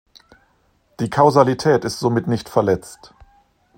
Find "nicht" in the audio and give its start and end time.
2.25-2.49